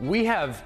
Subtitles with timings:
[0.00, 0.64] We have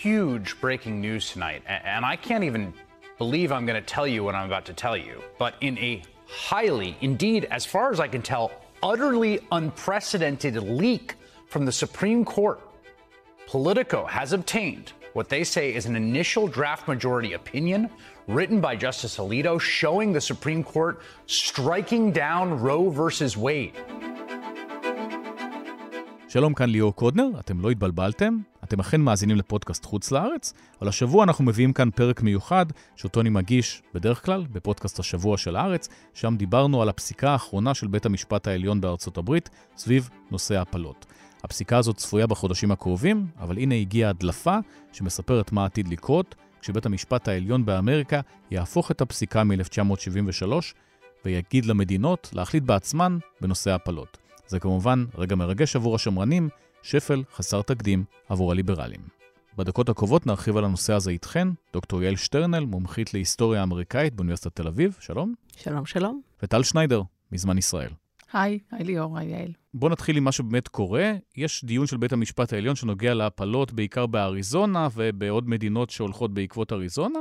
[0.00, 2.72] huge breaking news tonight, and I can't even
[3.18, 5.22] believe I'm going to tell you what I'm about to tell you.
[5.38, 8.52] But in a highly, indeed, as far as I can tell,
[8.82, 11.16] utterly unprecedented leak
[11.46, 12.60] from the Supreme Court,
[13.46, 17.90] Politico has obtained what they say is an initial draft majority opinion
[18.28, 23.74] written by Justice Alito showing the Supreme Court striking down Roe versus Wade.
[26.32, 31.24] שלום, כאן ליאור קודנר, אתם לא התבלבלתם, אתם אכן מאזינים לפודקאסט חוץ לארץ, אבל השבוע
[31.24, 32.66] אנחנו מביאים כאן פרק מיוחד,
[32.96, 37.86] שאותו אני מגיש בדרך כלל בפודקאסט השבוע של הארץ, שם דיברנו על הפסיקה האחרונה של
[37.86, 41.06] בית המשפט העליון בארצות הברית סביב נושא ההפלות.
[41.44, 44.56] הפסיקה הזאת צפויה בחודשים הקרובים, אבל הנה הגיעה הדלפה
[44.92, 50.52] שמספרת מה עתיד לקרות, כשבית המשפט העליון באמריקה יהפוך את הפסיקה מ-1973
[51.24, 54.29] ויגיד למדינות להחליט בעצמן בנושא ההפלות.
[54.50, 56.48] זה כמובן רגע מרגש עבור השמרנים,
[56.82, 59.00] שפל חסר תקדים עבור הליברלים.
[59.56, 64.66] בדקות הקרובות נרחיב על הנושא הזה איתכן, דוקטור יעל שטרנל, מומחית להיסטוריה אמריקאית באוניברסיטת תל
[64.66, 65.34] אביב, שלום.
[65.56, 66.20] שלום, שלום.
[66.42, 67.02] וטל שניידר,
[67.32, 67.90] מזמן ישראל.
[68.32, 69.52] היי, היי ליאור, היי יעל.
[69.74, 71.12] בואו נתחיל עם מה שבאמת קורה.
[71.36, 77.18] יש דיון של בית המשפט העליון שנוגע להפלות בעיקר באריזונה ובעוד מדינות שהולכות בעקבות אריזונה,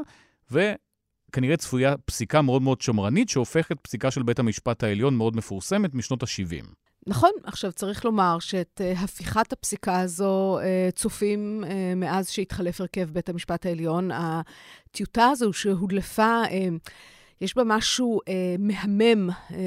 [0.52, 6.24] וכנראה צפויה פסיקה מאוד מאוד שמרנית שהופכת פסיקה של בית המשפט העליון מאוד מפורסמת משנות
[6.24, 6.79] ה-70.
[7.08, 13.10] נכון, עכשיו צריך לומר שאת uh, הפיכת הפסיקה הזו uh, צופים uh, מאז שהתחלף הרכב
[13.10, 14.10] בית המשפט העליון.
[14.14, 16.42] הטיוטה הזו שהודלפה...
[16.48, 16.90] Uh,
[17.42, 19.58] יש בה משהו אה, מהמם, אה,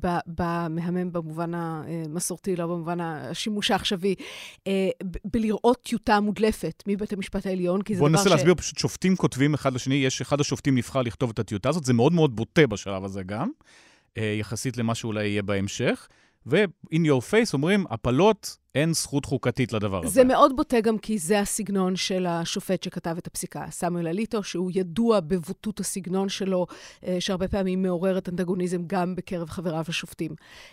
[0.00, 4.14] ב, ב, מהמם במובן המסורתי, לא במובן השימוש העכשווי,
[4.66, 8.10] אה, ב, בלראות טיוטה מודלפת מבית המשפט העליון, כי זה דבר ש...
[8.10, 11.68] בוא ננסה להסביר, פשוט שופטים כותבים אחד לשני, יש אחד השופטים נבחר לכתוב את הטיוטה
[11.68, 13.50] הזאת, זה מאוד מאוד בוטה בשלב הזה גם,
[14.18, 16.08] אה, יחסית למה שאולי יהיה בהמשך.
[16.46, 20.08] ו-in your face אומרים, הפלות, אין זכות חוקתית לדבר הזה.
[20.08, 24.70] זה מאוד בוטה גם כי זה הסגנון של השופט שכתב את הפסיקה, סמואל אליטו, שהוא
[24.74, 26.66] ידוע בבוטות הסגנון שלו,
[27.06, 30.30] אה, שהרבה פעמים מעוררת אנטגוניזם גם בקרב חבריו השופטים.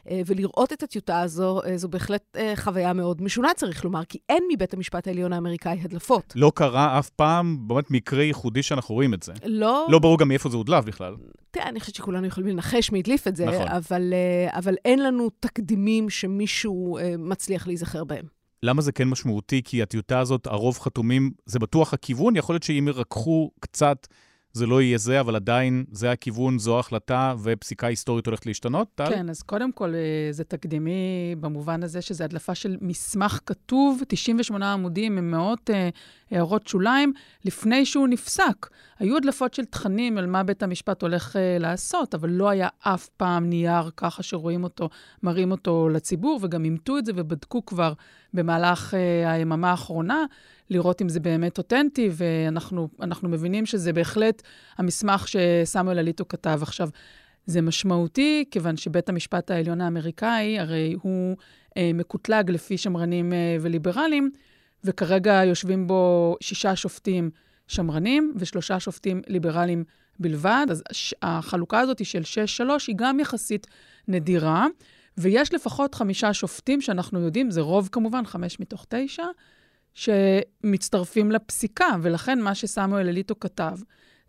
[0.09, 4.43] אה, ולראות את הטיוטה הזו, אה, זו בהחלט חוויה מאוד משונה, צריך לומר, כי אין
[4.53, 6.33] מבית המשפט העליון האמריקאי הדלפות.
[6.35, 9.33] לא קרה אף פעם, באמת מקרה ייחודי שאנחנו רואים את זה.
[9.45, 9.87] לא...
[9.89, 11.15] לא ברור גם מאיפה זה הודלף בכלל.
[11.51, 13.67] תראה, אני חושבת שכולנו יכולים לנחש מי הדליף את זה, נכון.
[13.67, 14.13] אבל,
[14.49, 18.25] אבל אין לנו תקדימים שמישהו מצליח להיזכר בהם.
[18.63, 19.61] למה זה כן משמעותי?
[19.65, 22.35] כי הטיוטה הזאת, הרוב חתומים, זה בטוח הכיוון.
[22.35, 24.07] יכול להיות שאם ירככו קצת,
[24.55, 29.09] זה לא יהיה זה, אבל עדיין זה הכיוון, זו ההחלטה, ופסיקה היסטורית הולכת להשתנות, טל?
[29.09, 34.73] כן, אז קודם כל, אה, זה תקדימי במובן הזה שזה הדלפה של מסמך כתוב, 98
[34.73, 35.89] עמודים עם מאות אה,
[36.31, 37.13] הערות שוליים,
[37.45, 38.67] לפני שהוא נפסק.
[38.99, 43.09] היו הדלפות של תכנים על מה בית המשפט הולך אה, לעשות, אבל לא היה אף
[43.17, 44.89] פעם נייר ככה שרואים אותו,
[45.23, 47.93] מראים אותו לציבור, וגם אימתו את זה ובדקו כבר
[48.33, 50.25] במהלך אה, היממה האחרונה,
[50.69, 54.41] לראות אם זה באמת אותנטי, ואנחנו מבינים שזה בהחלט
[54.77, 56.59] המסמך שסמואל אליטו כתב.
[56.61, 56.89] עכשיו,
[57.45, 61.37] זה משמעותי, כיוון שבית המשפט העליון האמריקאי, הרי הוא
[61.77, 64.31] אה, מקוטלג לפי שמרנים אה, וליברלים,
[64.83, 67.29] וכרגע יושבים בו שישה שופטים
[67.67, 69.83] שמרנים ושלושה שופטים ליברלים
[70.19, 70.65] בלבד.
[70.69, 70.83] אז
[71.21, 72.21] החלוקה הזאת של
[72.59, 73.67] 6-3 היא גם יחסית
[74.07, 74.67] נדירה,
[75.17, 79.23] ויש לפחות חמישה שופטים שאנחנו יודעים, זה רוב כמובן, חמש מתוך תשע,
[79.95, 83.77] שמצטרפים לפסיקה, ולכן מה שסמואל אליטו כתב,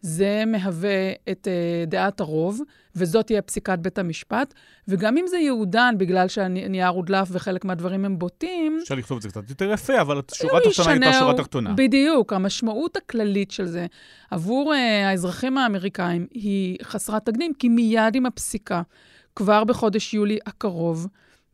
[0.00, 2.60] זה מהווה את uh, דעת הרוב,
[2.96, 4.54] וזאת תהיה פסיקת בית המשפט.
[4.88, 8.78] וגם אם זה יעודן, בגלל שהנייר הודלף וחלק מהדברים הם בוטים...
[8.82, 11.72] אפשר לכתוב את זה קצת יותר יפה, אבל השורה התחתונה הייתה שורה תחתונה.
[11.72, 12.32] בדיוק.
[12.32, 13.86] המשמעות הכללית של זה
[14.30, 18.82] עבור uh, האזרחים האמריקאים היא חסרת תקדים, כי מיד עם הפסיקה,
[19.36, 21.06] כבר בחודש יולי הקרוב,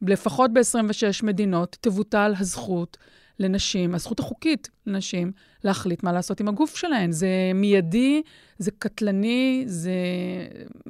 [0.02, 2.96] לפחות ב-26 מדינות, תבוטל הזכות
[3.42, 5.32] לנשים, הזכות החוקית לנשים,
[5.64, 7.12] להחליט מה לעשות עם הגוף שלהן.
[7.12, 8.22] זה מיידי,
[8.58, 9.92] זה קטלני, זה,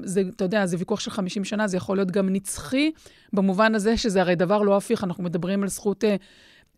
[0.02, 2.90] זה, אתה יודע, זה ויכוח של 50 שנה, זה יכול להיות גם נצחי,
[3.32, 6.04] במובן הזה שזה הרי דבר לא הפיך, אנחנו מדברים על זכות...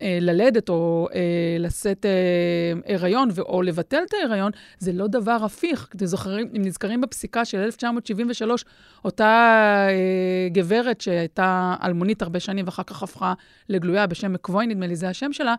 [0.01, 1.19] אה, ללדת או אה,
[1.59, 5.89] לשאת אה, הריון ו- או לבטל את ההריון, זה לא דבר הפיך.
[5.95, 8.65] אתם זוכרים, אם נזכרים בפסיקה של 1973,
[9.05, 9.25] אותה
[9.89, 13.33] אה, גברת שהייתה אלמונית הרבה שנים ואחר כך הפכה
[13.69, 15.55] לגלויה בשם מקווי, נדמה לי, זה השם שלה,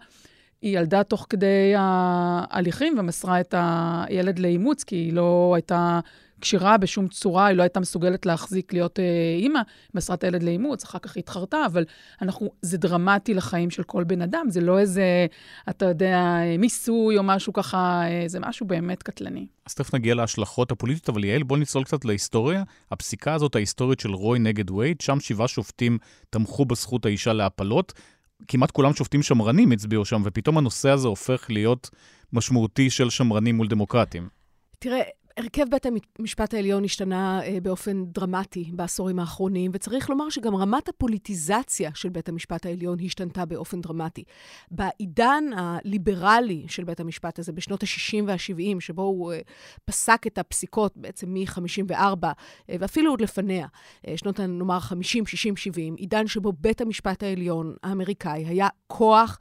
[0.63, 6.01] היא ילדה תוך כדי ההליכים ומסרה את הילד לאימוץ, כי היא לא הייתה
[6.41, 9.05] כשירה בשום צורה, היא לא הייתה מסוגלת להחזיק להיות אה,
[9.39, 9.61] אימא,
[9.95, 11.85] מסרה את הילד לאימוץ, אחר כך היא התחרתה, אבל
[12.23, 15.27] אנחנו, זה דרמטי לחיים של כל בן אדם, זה לא איזה,
[15.69, 19.47] אתה יודע, מיסוי או משהו ככה, אה, זה משהו באמת קטלני.
[19.67, 22.63] אז תכף נגיע להשלכות הפוליטיות, אבל יעל, בוא נצלול קצת להיסטוריה.
[22.91, 25.99] הפסיקה הזאת, ההיסטורית של רוי נגד וייד, שם שבעה שופטים
[26.31, 27.93] תמכו בזכות האישה להפלות.
[28.49, 31.91] כמעט כולם שופטים שמרנים הצביעו שם, ופתאום הנושא הזה הופך להיות
[32.33, 34.29] משמעותי של שמרנים מול דמוקרטים.
[34.79, 35.01] תראה,
[35.37, 35.87] הרכב בית
[36.19, 42.29] המשפט העליון השתנה אה, באופן דרמטי בעשורים האחרונים, וצריך לומר שגם רמת הפוליטיזציה של בית
[42.29, 44.25] המשפט העליון השתנתה באופן דרמטי.
[44.71, 49.41] בעידן הליברלי של בית המשפט הזה, בשנות ה-60 וה-70, שבו הוא אה,
[49.85, 53.67] פסק את הפסיקות בעצם מ-54, אה, ואפילו עוד לפניה,
[54.17, 59.39] שנות, נאמר, 50, 60, 70, עידן שבו בית המשפט העליון האמריקאי היה כוח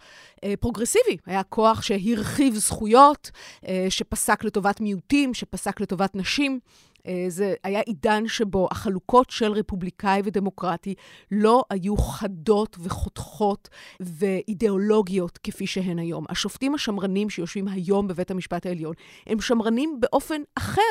[0.60, 3.32] פרוגרסיבי, היה כוח שהרחיב זכויות,
[3.68, 6.60] אה, שפסק לטובת מיעוטים, שפסק לטובת נשים.
[7.08, 10.94] אה, זה היה עידן שבו החלוקות של רפובליקאי ודמוקרטי
[11.32, 13.70] לא היו חדות וחותכות
[14.00, 16.26] ואידיאולוגיות כפי שהן היום.
[16.30, 18.94] השופטים השמרנים שיושבים היום בבית המשפט העליון
[19.28, 20.82] הם שמרנים באופן אחר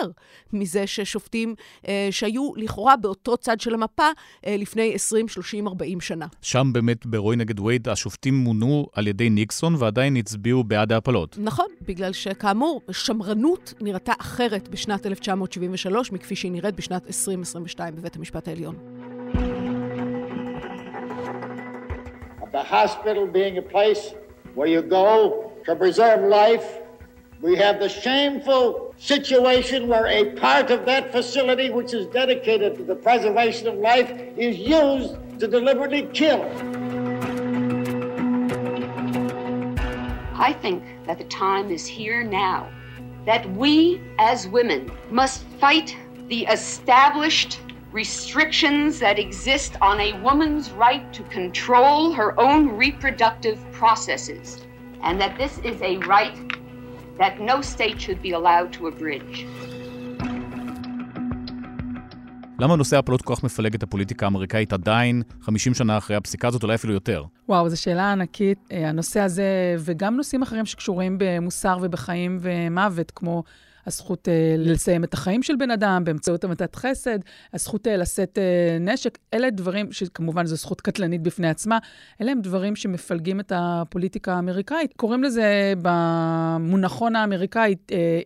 [0.53, 1.55] מזה ששופטים
[1.89, 4.09] אה, שהיו לכאורה באותו צד של המפה
[4.47, 6.27] אה, לפני 20, 30, 40 שנה.
[6.43, 11.39] שם באמת ברוי נגד וייד השופטים מונו על ידי ניקסון ועדיין הצביעו בעד ההפלות.
[11.41, 16.04] נכון, בגלל שכאמור, שמרנות נראתה אחרת בשנת 1973.
[16.12, 18.76] מכפי שהיא נראית בשנת 2022 בבית המשפט העליון.
[22.52, 24.14] The hospital being a place
[24.56, 25.08] where you go
[25.66, 26.68] to preserve life,
[27.42, 32.84] we have the shameful situation where a part of that facility which is dedicated to
[32.84, 34.10] the preservation of life
[34.48, 36.42] is used to deliberately kill.
[40.50, 42.60] I think that the time is here now
[43.27, 45.97] that we as women must fight
[46.29, 47.61] the established
[47.93, 54.65] restrictions that exist on a woman's right to control her own reproductive processes,
[55.03, 56.37] and that this is a right
[57.19, 59.47] that no state should be allowed to abridge.
[62.59, 66.63] למה נושא ההפלות כל כך מפלג את הפוליטיקה האמריקאית עדיין 50 שנה אחרי הפסיקה הזאת,
[66.63, 67.25] אולי אפילו יותר?
[67.49, 68.59] וואו, זו שאלה ענקית.
[68.71, 73.43] הנושא הזה, וגם נושאים אחרים שקשורים במוסר ובחיים ומוות, כמו
[73.87, 77.19] הזכות uh, לסיים את החיים של בן אדם באמצעות המתת חסד,
[77.55, 78.39] הזכות uh, לשאת
[78.81, 81.79] נשק, אלה דברים שכמובן זו זכות קטלנית בפני עצמה,
[82.21, 84.93] אלה הם דברים שמפלגים את הפוליטיקה האמריקאית.
[84.97, 87.75] קוראים לזה במונחון האמריקאי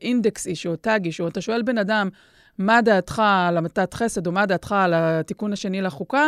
[0.00, 2.08] אינדקס אישו, טאג אישו, אתה שואל בן אדם,
[2.58, 6.24] מה דעתך על המתת חסד, או מה דעתך על התיקון השני לחוקה,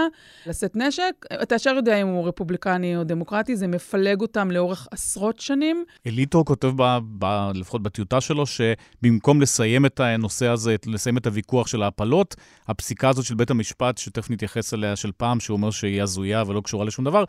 [0.47, 5.41] לשאת נשק, אתה ישר יודע אם הוא רפובליקני או דמוקרטי, זה מפלג אותם לאורך עשרות
[5.41, 5.85] שנים.
[6.07, 11.67] אליטו כותב, ב, ב, לפחות בטיוטה שלו, שבמקום לסיים את הנושא הזה, לסיים את הוויכוח
[11.67, 12.37] של ההפלות,
[12.69, 16.61] הפסיקה הזאת של בית המשפט, שתכף נתייחס אליה של פעם, שהוא אומר שהיא הזויה ולא
[16.61, 17.25] קשורה לשום דבר,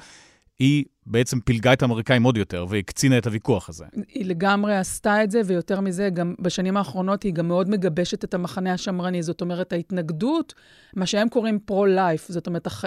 [0.61, 3.85] היא בעצם פילגה את האמריקאים עוד יותר והקצינה את הוויכוח הזה.
[4.07, 8.33] היא לגמרי עשתה את זה, ויותר מזה, גם בשנים האחרונות היא גם מאוד מגבשת את
[8.33, 9.23] המחנה השמרני.
[9.23, 10.53] זאת אומרת, ההתנגדות,
[10.95, 12.85] מה שהם קוראים פרו-לייף, זאת אומרת, הח...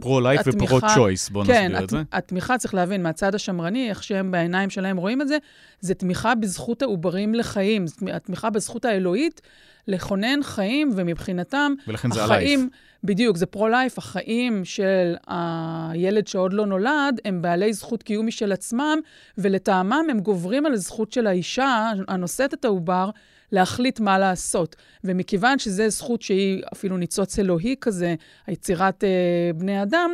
[0.00, 1.84] פרו-לייף ופרו-צ'וייס, בואו כן, נסביר הת...
[1.84, 2.02] את זה.
[2.12, 5.38] התמיכה, צריך להבין, מהצד השמרני, איך שהם בעיניים שלהם רואים את זה,
[5.80, 9.40] זה תמיכה בזכות העוברים לחיים, התמיכה בזכות האלוהית
[9.88, 12.58] לכונן חיים, ומבחינתם, ולכן זה החיים...
[12.58, 12.91] הלייף.
[13.04, 13.98] בדיוק, זה פרו-לייף.
[13.98, 18.98] החיים של הילד שעוד לא נולד הם בעלי זכות קיום משל עצמם,
[19.38, 23.10] ולטעמם הם גוברים על הזכות של האישה הנושאת את העובר
[23.52, 24.76] להחליט מה לעשות.
[25.04, 28.14] ומכיוון שזו זכות שהיא אפילו ניצוץ אלוהי כזה,
[28.46, 30.10] היצירת אה, בני אדם,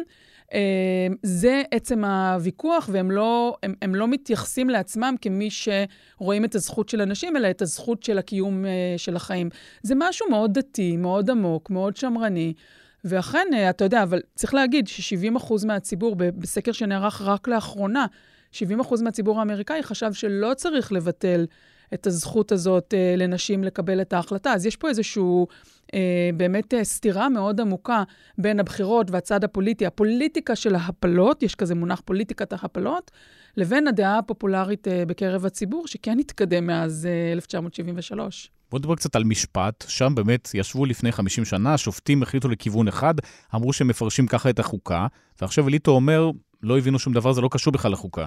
[0.55, 6.89] אה, זה עצם הוויכוח, והם לא, הם, הם לא מתייחסים לעצמם כמי שרואים את הזכות
[6.89, 9.49] של אנשים, אלא את הזכות של הקיום אה, של החיים.
[9.83, 12.53] זה משהו מאוד דתי, מאוד עמוק, מאוד שמרני.
[13.05, 18.07] ואכן, אה, אתה יודע, אבל צריך להגיד ש-70% מהציבור, בסקר שנערך רק לאחרונה,
[18.53, 21.47] 70% מהציבור האמריקאי חשב שלא צריך לבטל
[21.95, 24.53] את הזכות הזאת אה, לנשים לקבל את ההחלטה.
[24.53, 25.47] אז יש פה איזשהו,
[25.95, 28.03] אה, באמת סתירה מאוד עמוקה
[28.39, 33.11] בין הבחירות והצד הפוליטי, הפוליטיקה של ההפלות, יש כזה מונח פוליטיקת ההפלות,
[33.57, 38.51] לבין הדעה הפופולרית בקרב הציבור, שכן התקדם מאז אה, 1973.
[38.71, 39.85] בואו נדבר קצת על משפט.
[39.89, 43.15] שם באמת ישבו לפני 50 שנה, השופטים החליטו לכיוון אחד,
[43.55, 45.07] אמרו שהם מפרשים ככה את החוקה,
[45.41, 46.31] ועכשיו אליטו אומר,
[46.63, 48.27] לא הבינו שום דבר, זה לא קשור בכלל לחוקה.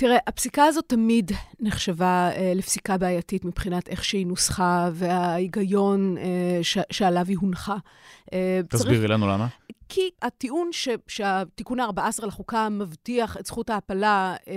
[0.00, 6.78] תראה, הפסיקה הזאת תמיד נחשבה אה, לפסיקה בעייתית מבחינת איך שהיא נוסחה וההיגיון אה, ש-
[6.90, 7.76] שעליו היא הונחה.
[8.32, 9.10] אה, תסבירי צריך...
[9.10, 9.46] לנו למה.
[9.90, 14.54] כי הטיעון ש, שהתיקון ה-14 לחוקה מבטיח את זכות ההפלה אה,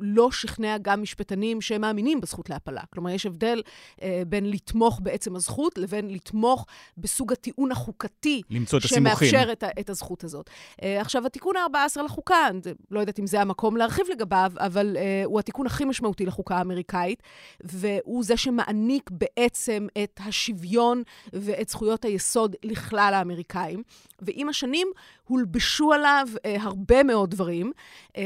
[0.00, 2.80] לא שכנע גם משפטנים שמאמינים בזכות להפלה.
[2.92, 3.62] כלומר, יש הבדל
[4.02, 6.66] אה, בין לתמוך בעצם הזכות לבין לתמוך
[6.98, 9.28] בסוג הטיעון החוקתי למצוא את הסימוכים.
[9.28, 10.50] שמאפשר את, את הזכות הזאת.
[10.82, 12.48] אה, עכשיו, התיקון ה-14 לחוקה,
[12.90, 17.22] לא יודעת אם זה המקום להרחיב לגביו, אבל אה, הוא התיקון הכי משמעותי לחוקה האמריקאית,
[17.60, 21.02] והוא זה שמעניק בעצם את השוויון
[21.32, 23.82] ואת זכויות היסוד לכלל האמריקאים.
[24.22, 24.88] ועם השנים
[25.28, 27.72] הולבשו עליו אה, הרבה מאוד דברים,
[28.16, 28.22] אה,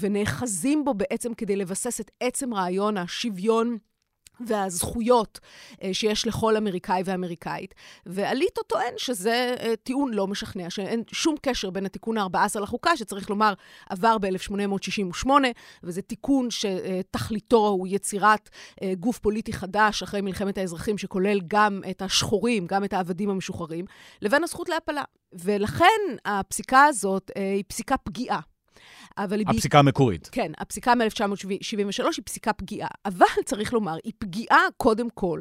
[0.00, 3.78] ונאחזים בו בעצם כדי לבסס את עצם רעיון השוויון.
[4.40, 5.40] והזכויות
[5.82, 7.74] אה, שיש לכל אמריקאי ואמריקאית.
[8.06, 13.30] ואליטו טוען שזה אה, טיעון לא משכנע, שאין שום קשר בין התיקון ה-14 לחוקה, שצריך
[13.30, 13.54] לומר
[13.88, 15.28] עבר ב-1868,
[15.82, 18.50] וזה תיקון שתכליתו הוא יצירת
[18.82, 23.84] אה, גוף פוליטי חדש אחרי מלחמת האזרחים, שכולל גם את השחורים, גם את העבדים המשוחררים,
[24.22, 25.02] לבין הזכות להפלה.
[25.32, 25.86] ולכן
[26.24, 28.40] הפסיקה הזאת היא פסיקה פגיעה.
[29.18, 29.46] אבל היא...
[29.48, 30.28] הפסיקה המקורית.
[30.32, 32.88] כן, הפסיקה מ-1973 היא פסיקה פגיעה.
[33.04, 35.40] אבל צריך לומר, היא פגיעה קודם כל,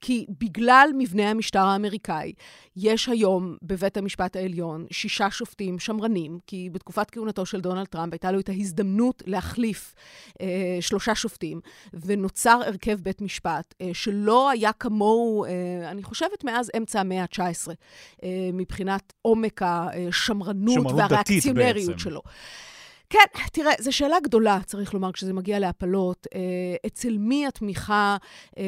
[0.00, 2.32] כי בגלל מבנה המשטר האמריקאי,
[2.76, 8.32] יש היום בבית המשפט העליון שישה שופטים שמרנים, כי בתקופת כהונתו של דונלד טראמפ הייתה
[8.32, 9.94] לו את ההזדמנות להחליף
[10.40, 10.46] אה,
[10.80, 11.60] שלושה שופטים,
[11.92, 15.50] ונוצר הרכב בית משפט אה, שלא היה כמוהו, אה,
[15.90, 17.68] אני חושבת, מאז אמצע המאה ה-19,
[18.22, 22.22] אה, מבחינת עומק השמרנות והריאקציונריות שלו.
[23.10, 23.18] כן,
[23.52, 26.26] תראה, זו שאלה גדולה, צריך לומר, כשזה מגיע להפלות.
[26.34, 26.40] אה,
[26.86, 28.16] אצל מי התמיכה
[28.58, 28.64] אה,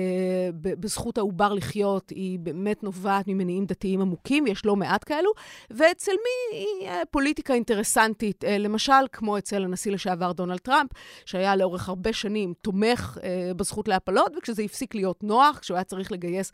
[0.54, 5.30] בזכות העובר לחיות היא באמת נובעת ממניעים דתיים עמוקים, יש לא מעט כאלו,
[5.70, 10.90] ואצל מי היא אה, פוליטיקה אינטרסנטית, למשל, כמו אצל הנשיא לשעבר דונלד טראמפ,
[11.24, 13.18] שהיה לאורך הרבה שנים תומך
[13.56, 16.52] בזכות להפלות, וכשזה הפסיק להיות נוח, כשהוא היה צריך לגייס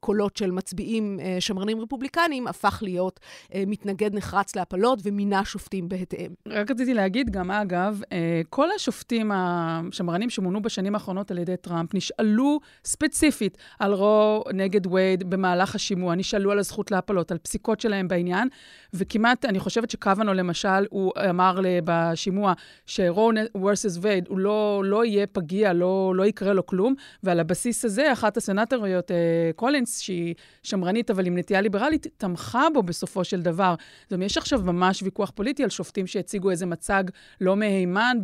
[0.00, 3.20] קולות של מצביעים שמרנים רפובליקנים, הפך להיות
[3.66, 6.30] מתנגד נחרץ להפלות ומינה שופטים בהתאם.
[6.46, 11.94] רק רציתי להגיד גם, אגב, אה, כל השופטים השמרנים שמונו בשנים האחרונות על ידי טראמפ
[11.94, 18.08] נשאלו ספציפית על רו נגד וייד במהלך השימוע, נשאלו על הזכות להפלות, על פסיקות שלהם
[18.08, 18.48] בעניין,
[18.94, 22.52] וכמעט, אני חושבת שקוואנו למשל, הוא אמר בשימוע
[22.86, 27.84] שרו versus וייד, הוא לא, לא יהיה פגיע, לא, לא יקרה לו כלום, ועל הבסיס
[27.84, 33.42] הזה, אחת הסנטוריות, אה, קולינס, שהיא שמרנית אבל עם נטייה ליברלית, תמכה בו בסופו של
[33.42, 33.74] דבר.
[34.02, 37.04] זאת אומרת, יש עכשיו ממש ויכוח פוליטי על שופטים שהציגו איזה מצג
[37.40, 38.16] לא מהימן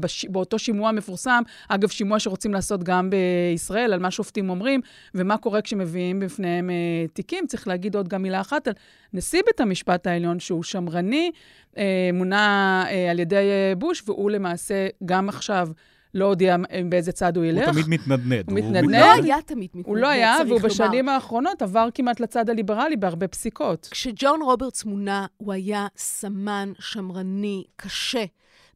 [0.00, 0.24] בש...
[0.24, 1.42] באותו שימוע מפורסם.
[1.68, 4.80] אגב, שימוע שרוצים לעשות גם בישראל, על מה שופטים אומרים,
[5.14, 6.74] ומה קורה כשמביאים בפניהם אה,
[7.12, 7.46] תיקים.
[7.46, 8.74] צריך להגיד עוד גם מילה אחת על
[9.12, 11.30] נשיא בית המשפט העליון, שהוא שמרני,
[11.78, 15.68] אה, מונה אה, על ידי אה, בוש, והוא למעשה גם עכשיו...
[16.16, 16.56] לא הודיע
[16.88, 17.64] באיזה צד הוא ילך.
[17.66, 18.50] הוא תמיד מתנדנד.
[18.50, 18.90] הוא מתנדנד.
[18.90, 23.28] לא היה תמיד מתנדנד, הוא לא היה, והוא בשנים האחרונות עבר כמעט לצד הליברלי בהרבה
[23.28, 23.88] פסיקות.
[23.90, 28.24] כשג'ון רוברטס מונה, הוא היה סמן שמרני קשה.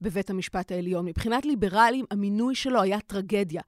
[0.00, 1.04] בבית המשפט העליון.
[1.04, 3.62] מבחינת ליברלים, המינוי שלו היה טרגדיה.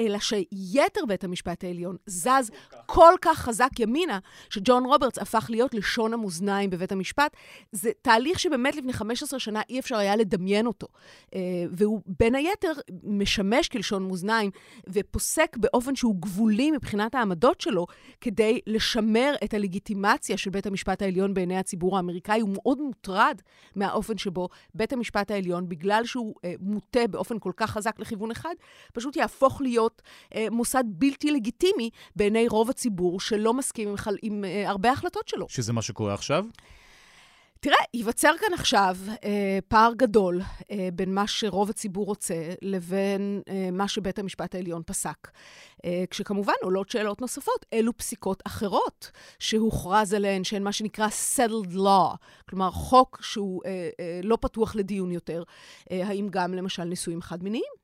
[0.00, 2.50] אלא שיתר בית המשפט העליון זז
[2.86, 4.18] כל כך חזק ימינה,
[4.50, 7.36] שג'ון רוברטס הפך להיות לשון המאזניים בבית המשפט.
[7.72, 10.86] זה תהליך שבאמת לפני 15 שנה אי אפשר היה לדמיין אותו.
[11.34, 12.72] אה, והוא בין היתר
[13.02, 14.50] משמש כלשון מאזניים,
[14.88, 17.86] ופוסק באופן שהוא גבולי מבחינת העמדות שלו,
[18.20, 22.40] כדי לשמר את הלגיטימציה של בית המשפט העליון בעיני הציבור האמריקאי.
[22.40, 23.40] הוא מאוד מוטרד
[23.76, 28.54] מהאופן שבו בית המשפט העליון, בגלל שהוא אה, מוטה באופן כל כך חזק לכיוון אחד,
[28.92, 30.02] פשוט יהפוך להיות
[30.34, 35.46] אה, מוסד בלתי לגיטימי בעיני רוב הציבור שלא מסכים עם, עם אה, הרבה החלטות שלו.
[35.48, 36.44] שזה מה שקורה עכשיו?
[37.64, 40.40] תראה, ייווצר כאן עכשיו אה, פער גדול
[40.70, 45.30] אה, בין מה שרוב הציבור רוצה לבין אה, מה שבית המשפט העליון פסק.
[45.84, 52.16] אה, כשכמובן עולות שאלות נוספות, אילו פסיקות אחרות שהוכרז עליהן, שהן מה שנקרא settled law,
[52.48, 55.42] כלומר חוק שהוא אה, אה, לא פתוח לדיון יותר,
[55.90, 57.83] אה, האם גם למשל נישואים חד-מיניים?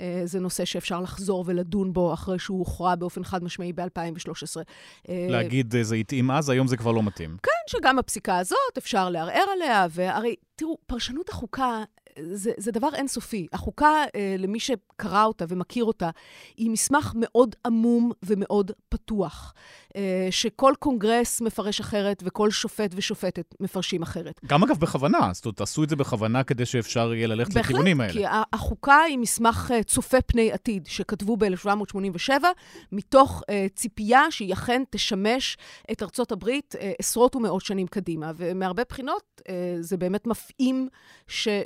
[0.00, 4.60] אה, זה נושא שאפשר לחזור ולדון בו אחרי שהוא הוכרע באופן חד משמעי ב-2013.
[5.08, 7.36] אה, להגיד זה התאים אז, היום זה כבר לא מתאים.
[7.42, 11.84] כן, שגם הפסיקה הזאת, אפשר לערער עליה, והרי, תראו, פרשנות החוקה
[12.22, 13.46] זה, זה דבר אינסופי.
[13.52, 16.10] החוקה, אה, למי שקרא אותה ומכיר אותה,
[16.56, 19.54] היא מסמך מאוד עמום ומאוד פתוח,
[19.89, 19.89] אה,
[20.30, 24.40] שכל קונגרס מפרש אחרת וכל שופט ושופטת מפרשים אחרת.
[24.46, 28.00] גם אגב בכוונה, זאת אומרת, עשו את זה בכוונה כדי שאפשר יהיה ללכת בהחלט, לכיוונים
[28.00, 28.12] האלה.
[28.12, 32.30] בהחלט, כי החוקה היא מסמך אה, צופה פני עתיד, שכתבו ב-1787,
[32.92, 35.56] מתוך אה, ציפייה שהיא אכן תשמש
[35.92, 38.32] את ארצות הברית אה, עשרות ומאות שנים קדימה.
[38.36, 40.88] ומהרבה בחינות, אה, זה באמת מפעים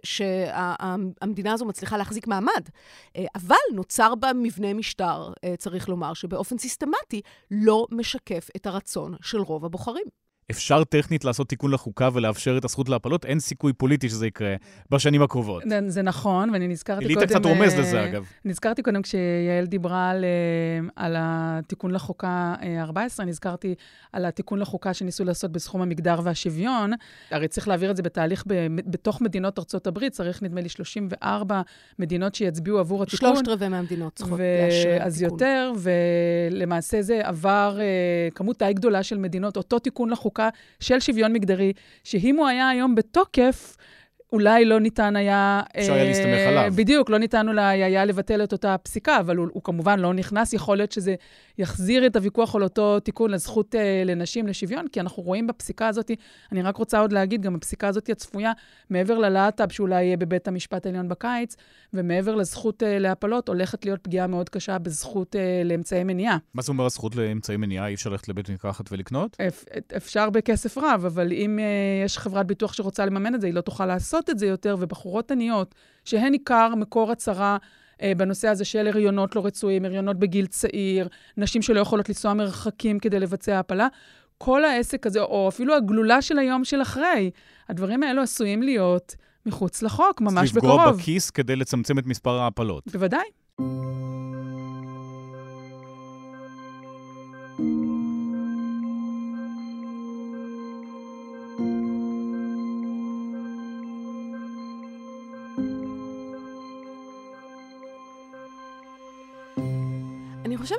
[0.04, 2.68] שהמדינה הזו מצליחה להחזיק מעמד.
[3.16, 9.14] אה, אבל נוצר בה מבנה משטר, אה, צריך לומר, שבאופן סיסטמטי לא משקף את הרצון
[9.22, 10.06] של רוב הבוחרים.
[10.50, 14.54] אפשר טכנית לעשות תיקון לחוקה ולאפשר את הזכות להפלות, אין סיכוי פוליטי שזה יקרה
[14.90, 15.62] בשנים הקרובות.
[15.88, 17.18] זה, נכון, ואני נזכרתי קודם...
[17.18, 18.24] אליטה קצת רומז לזה, אגב.
[18.44, 20.24] נזכרתי קודם כשיעל דיברה על,
[20.96, 23.74] על התיקון לחוקה 14, נזכרתי
[24.12, 26.92] על התיקון לחוקה שניסו לעשות בסכום המגדר והשוויון.
[27.30, 31.62] הרי צריך להעביר את זה בתהליך ב, בתוך מדינות ארצות הברית, צריך נדמה לי 34
[31.98, 33.34] מדינות שיצביעו עבור התיקון.
[33.34, 35.22] שלושת רבעי מהמדינות צריכות לאשר אז.
[35.22, 35.72] יותר,
[36.50, 37.78] ולמעשה זה עבר
[38.34, 40.33] כמות די גדולה של מדינות, אותו תיקון לחוקה.
[40.40, 40.48] ארוכה
[40.80, 41.72] של שוויון מגדרי,
[42.04, 43.76] שאם הוא היה היום בתוקף,
[44.34, 45.62] אולי לא ניתן היה...
[45.78, 46.72] אפשר היה להסתמך עליו.
[46.76, 50.52] בדיוק, לא ניתן אולי היה לבטל את אותה פסיקה, אבל הוא, הוא כמובן לא נכנס.
[50.52, 51.14] יכול להיות שזה
[51.58, 56.10] יחזיר את הוויכוח על אותו תיקון לזכות אה, לנשים לשוויון, כי אנחנו רואים בפסיקה הזאת,
[56.52, 58.52] אני רק רוצה עוד להגיד, גם הפסיקה הזאת הצפויה,
[58.90, 61.56] מעבר ללהט"ב שאולי יהיה בבית המשפט העליון בקיץ,
[61.94, 66.38] ומעבר לזכות אה, להפלות, הולכת להיות פגיעה מאוד קשה בזכות אה, לאמצעי מניעה.
[66.54, 67.88] מה זה אומר הזכות לאמצעי מניעה?
[67.88, 69.36] אי אפשר ללכת לבית מרקחת ולקנות?
[69.48, 69.64] אפ,
[69.96, 71.64] אפשר בכסף רב, אבל אם אה,
[72.04, 75.30] יש חברת ביטוח שרוצה לממן את זה, היא לא תוכל לעשות את זה יותר, ובחורות
[75.30, 77.56] עניות, שהן עיקר מקור הצהרה
[78.02, 82.98] אה, בנושא הזה של הריונות לא רצויים, הריונות בגיל צעיר, נשים שלא יכולות לנסוע מרחקים
[82.98, 83.88] כדי לבצע הפלה,
[84.38, 87.30] כל העסק הזה, או אפילו הגלולה של היום של אחרי,
[87.68, 89.16] הדברים האלו עשויים להיות
[89.46, 90.80] מחוץ לחוק, ממש בקרוב.
[90.80, 92.84] לפגוע בכיס כדי לצמצם את מספר ההפלות.
[92.92, 93.24] בוודאי.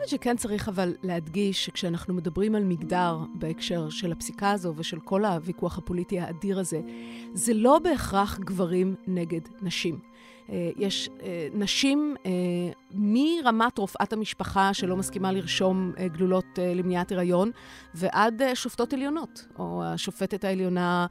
[0.06, 5.26] חושבת שכן צריך אבל להדגיש שכשאנחנו מדברים על מגדר בהקשר של הפסיקה הזו ושל כל
[5.26, 6.82] הוויכוח הפוליטי האדיר הזה,
[7.34, 10.00] זה לא בהכרח גברים נגד נשים.
[10.50, 12.32] אה, יש אה, נשים אה,
[12.92, 17.52] מרמת רופאת המשפחה שלא מסכימה לרשום גלולות למניעת הריון,
[17.94, 21.06] ועד שופטות עליונות, או השופטת העליונה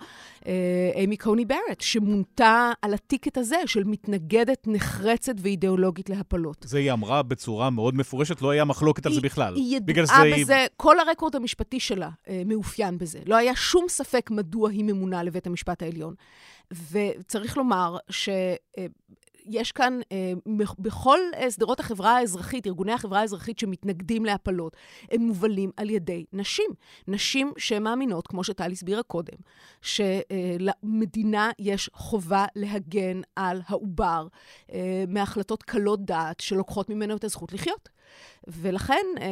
[0.94, 6.64] אימי קוני ברט, שמונתה על הטיקט הזה של מתנגדת נחרצת ואידיאולוגית להפלות.
[6.68, 9.54] זה היא אמרה בצורה מאוד מפורשת, לא היה מחלוקת על זה בכלל.
[9.54, 10.66] היא ידעה בזה, היא...
[10.76, 12.08] כל הרקורד המשפטי שלה
[12.46, 13.18] מאופיין בזה.
[13.26, 16.14] לא היה שום ספק מדוע היא ממונה לבית המשפט העליון.
[16.72, 18.28] וצריך לומר ש...
[19.46, 20.32] יש כאן, אה,
[20.78, 21.18] בכל
[21.50, 24.76] שדרות החברה האזרחית, ארגוני החברה האזרחית שמתנגדים להפלות,
[25.10, 26.70] הם מובלים על ידי נשים.
[27.08, 29.36] נשים שמאמינות, כמו שטל הסבירה קודם,
[29.82, 34.26] שלמדינה יש חובה להגן על העובר
[34.72, 37.88] אה, מהחלטות קלות דעת שלוקחות ממנו את הזכות לחיות.
[38.46, 39.26] ולכן אה,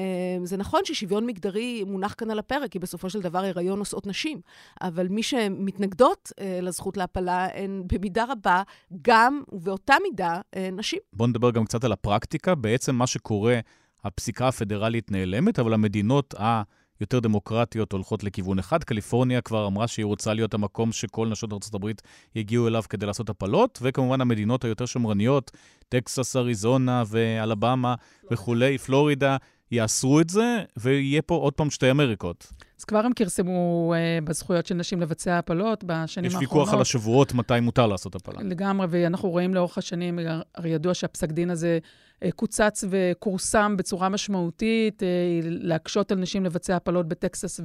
[0.44, 4.40] זה נכון ששוויון מגדרי מונח כאן על הפרק, כי בסופו של דבר הריון נושאות נשים.
[4.82, 8.62] אבל מי שמתנגדות אה, לזכות להפלה הן במידה רבה
[9.02, 10.98] גם, ובאותה מידה, אה, נשים.
[11.12, 12.54] בואו נדבר גם קצת על הפרקטיקה.
[12.54, 13.60] בעצם מה שקורה,
[14.04, 16.62] הפסיקה הפדרלית נעלמת, אבל המדינות ה...
[17.02, 18.84] יותר דמוקרטיות הולכות לכיוון אחד.
[18.84, 21.90] קליפורניה כבר אמרה שהיא רוצה להיות המקום שכל נשות ארה"ב
[22.34, 25.50] יגיעו אליו כדי לעשות הפלות, וכמובן המדינות היותר שמרניות,
[25.88, 27.94] טקסס, אריזונה ואלבמה
[28.30, 29.36] וכולי, פלורידה,
[29.70, 32.52] יאסרו את זה, ויהיה פה עוד פעם שתי אמריקות.
[32.78, 36.42] אז כבר הם כרסמו uh, בזכויות של נשים לבצע הפלות בשנים האחרונות.
[36.42, 38.42] יש ויכוח על השבועות מתי מותר לעשות הפלה.
[38.42, 40.18] לגמרי, ואנחנו רואים לאורך השנים,
[40.54, 41.78] הרי ידוע שהפסק דין הזה
[42.24, 45.04] uh, קוצץ וכורסם בצורה משמעותית, uh,
[45.44, 47.60] להקשות על נשים לבצע הפלות בטקסס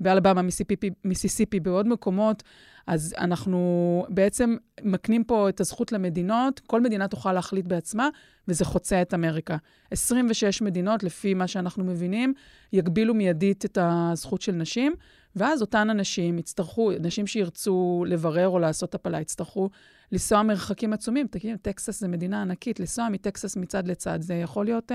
[0.00, 2.42] ובאלבמה, מיסיסיפי, מיסיסיפי, בעוד מקומות.
[2.86, 8.08] אז אנחנו בעצם מקנים פה את הזכות למדינות, כל מדינה תוכל להחליט בעצמה,
[8.48, 9.56] וזה חוצה את אמריקה.
[9.90, 12.34] 26 מדינות, לפי מה שאנחנו מבינים,
[12.72, 14.94] יגבילו מיידית את הזכות של נשים,
[15.36, 19.70] ואז אותן אנשים יצטרכו, נשים שירצו לברר או לעשות הפלה, יצטרכו
[20.12, 21.26] לנסוע מרחקים עצומים.
[21.26, 24.94] תגידו, טקסס זה מדינה ענקית, לנסוע מטקסס מצד לצד, זה יכול להיות uh,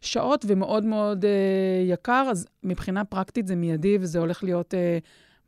[0.00, 1.28] שעות ומאוד מאוד uh,
[1.92, 4.74] יקר, אז מבחינה פרקטית זה מיידי וזה הולך להיות...
[4.74, 4.76] Uh,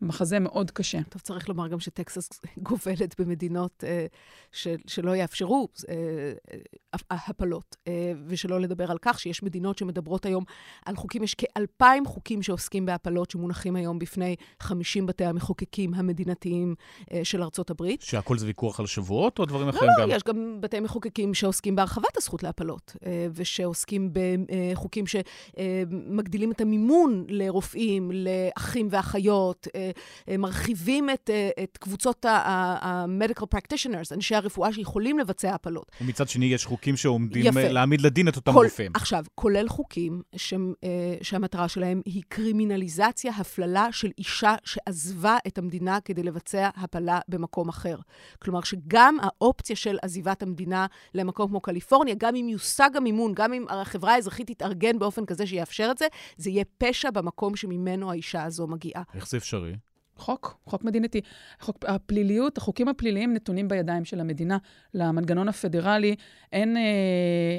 [0.03, 0.99] מחזה מאוד קשה.
[1.09, 2.29] טוב, צריך לומר גם שטקסס
[2.69, 4.07] גובלת במדינות אה,
[4.53, 5.95] של, שלא יאפשרו אה,
[6.95, 10.45] אה, הפלות, אה, ושלא לדבר על כך שיש מדינות שמדברות היום
[10.87, 16.75] על חוקים, יש כאלפיים חוקים שעוסקים בהפלות שמונחים היום בפני 50 בתי המחוקקים המדינתיים
[17.12, 18.03] אה, של ארצות הברית.
[18.03, 20.11] שהכל זה ויכוח על שבועות או דברים אחרים לא, גם?
[20.11, 24.12] לא, יש גם בתי מחוקקים שעוסקים בהרחבת הזכות להפלות, אה, ושעוסקים
[24.73, 29.91] בחוקים שמגדילים את המימון לרופאים, לאחים ואחיות, אה, אה,
[30.38, 35.92] מרחיבים את, אה, את קבוצות ה-medical practitioners, אנשי הרפואה שיכולים לבצע הפלות.
[36.00, 37.68] ומצד שני, יש חוקים שעומדים יפה.
[37.68, 38.90] להעמיד לדין את אותם כל, רופאים.
[38.94, 40.55] עכשיו, כולל חוקים ש,
[41.22, 47.96] שהמטרה שלהם היא קרימינליזציה, הפללה של אישה שעזבה את המדינה כדי לבצע הפלה במקום אחר.
[48.38, 53.64] כלומר, שגם האופציה של עזיבת המדינה למקום כמו קליפורניה, גם אם יושג המימון, גם אם
[53.68, 58.66] החברה האזרחית תתארגן באופן כזה שיאפשר את זה, זה יהיה פשע במקום שממנו האישה הזו
[58.66, 59.02] מגיעה.
[59.14, 59.72] איך זה אפשרי?
[60.16, 61.20] חוק, חוק מדינתי.
[61.61, 64.59] חוק, הפליליות, החוקים הפליליים נתונים בידיים של המדינה.
[64.94, 66.14] למנגנון הפדרלי
[66.53, 66.83] אין אה,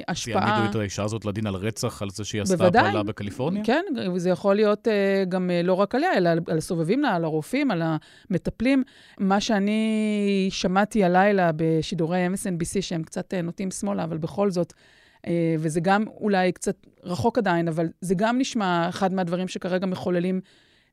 [0.08, 0.46] השפעה...
[0.46, 3.64] שיעמידו את האישה הזאת לדין על רצח, על זה שהיא עשתה הפעלה בקליפורניה?
[3.64, 3.84] כן,
[4.16, 7.24] זה יכול להיות אה, גם אה, לא רק עליה, אלא על, על הסובבים לה, על
[7.24, 7.82] הרופאים, על
[8.30, 8.82] המטפלים.
[9.18, 14.72] מה שאני שמעתי הלילה בשידורי MSNBC, שהם קצת אה, נוטים שמאלה, אבל בכל זאת,
[15.26, 20.40] אה, וזה גם אולי קצת רחוק עדיין, אבל זה גם נשמע אחד מהדברים שכרגע מחוללים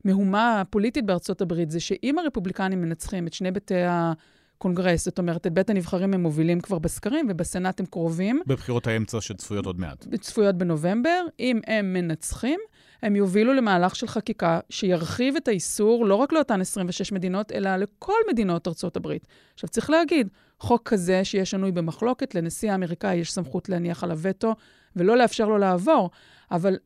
[0.04, 5.52] המהומה הפוליטית בארצות הברית זה שאם הרפובליקנים מנצחים את שני בתי הקונגרס, זאת אומרת, את
[5.52, 8.40] בית הנבחרים הם מובילים כבר בסקרים, ובסנאט הם קרובים.
[8.46, 10.06] בבחירות האמצע שצפויות עוד מעט.
[10.20, 11.26] צפויות בנובמבר.
[11.40, 12.60] אם הם מנצחים,
[13.02, 18.18] הם יובילו למהלך של חקיקה שירחיב את האיסור לא רק לאותן 26 מדינות, אלא לכל
[18.30, 19.26] מדינות ארצות הברית.
[19.54, 24.54] עכשיו, צריך להגיד, חוק כזה שיהיה שנוי במחלוקת, לנשיא האמריקאי יש סמכות להניח עליו וטו
[24.96, 26.10] ולא לאפשר לו לעבור,
[26.50, 26.76] אבל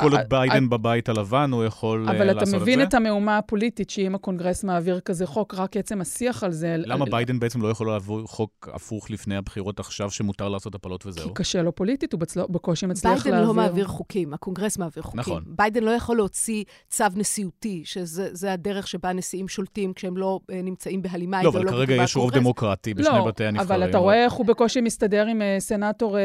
[0.00, 2.32] כל עוד ביידן בבית הלבן, הוא יכול לעשות את זה?
[2.32, 6.52] אבל אתה מבין את המהומה הפוליטית, שאם הקונגרס מעביר כזה חוק, רק עצם השיח על
[6.52, 6.76] זה...
[6.78, 11.28] למה ביידן בעצם לא יכול לעבור חוק הפוך לפני הבחירות עכשיו, שמותר לעשות הפלות וזהו?
[11.28, 13.32] כי קשה לו פוליטית, הוא בקושי מצליח להעביר.
[13.32, 15.20] ביידן לא מעביר חוקים, הקונגרס מעביר חוקים.
[15.20, 15.44] נכון.
[15.46, 21.42] ביידן לא יכול להוציא צו נשיאותי, שזה הדרך שבה נשיאים שולטים כשהם לא נמצאים בהלימה
[21.42, 23.70] לא, אבל כרגע יש רוב דמוקרטי בשני לא, בתי הנבחרים.
[23.80, 26.16] אבל אתה רואה איך הוא בקושי מסתדר עם סנאטור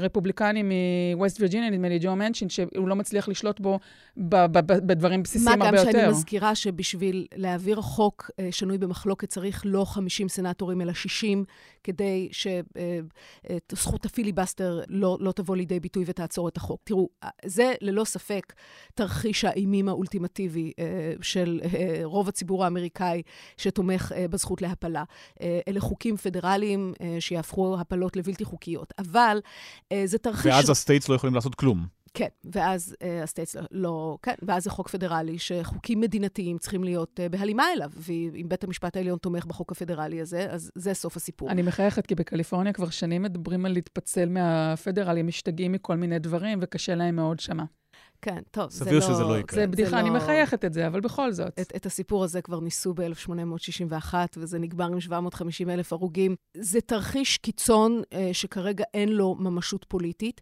[0.00, 0.62] רפובליקני
[1.16, 3.78] מווסט וירג'יניה, נדמה לי, ג'ו מנצ'ין, שהוא לא מצליח לשלוט בו
[4.16, 5.86] בדברים בסיסיים הרבה יותר.
[5.86, 10.92] מה גם שאני מזכירה שבשביל להעביר חוק אה, שנוי במחלוקת צריך לא 50 סנטורים, אלא
[10.92, 11.44] 60,
[11.84, 16.80] כדי שזכות אה, הפיליבסטר לא, לא תבוא לידי ביטוי ותעצור את החוק.
[16.84, 17.08] תראו,
[17.44, 18.52] זה ללא ספק
[18.94, 21.60] תרחיש האימים האולטימטיבי אה, של
[22.04, 23.22] רוב הציבור האמריקאי
[23.56, 25.04] שתומך בזכות להפלה.
[25.68, 28.92] אלה חוקים פדרליים שיהפכו הפלות לבלתי חוקיות.
[28.98, 29.40] אבל
[30.04, 30.46] זה תרחיש...
[30.46, 31.97] ואז ה states לא יכולים לעשות כלום.
[32.18, 37.20] כן, ואז אה, ה states לא, כן, ואז זה חוק פדרלי שחוקים מדינתיים צריכים להיות
[37.20, 41.50] אה, בהלימה אליו, ואם בית המשפט העליון תומך בחוק הפדרלי הזה, אז זה סוף הסיפור.
[41.50, 46.94] אני מחייכת, כי בקליפורניה כבר שנים מדברים על להתפצל מהפדרלי, משתגעים מכל מיני דברים, וקשה
[46.94, 47.64] להם מאוד שמה.
[48.22, 48.90] כן, טוב, זה לא...
[48.90, 49.60] סביר שזה לא יקרה.
[49.60, 50.16] זה בדיחה, זה אני לא...
[50.16, 51.60] מחייכת את זה, אבל בכל זאת.
[51.60, 56.36] את, את הסיפור הזה כבר ניסו ב-1861, וזה נגמר עם 750 אלף הרוגים.
[56.56, 60.40] זה תרחיש קיצון אה, שכרגע אין לו ממשות פוליטית.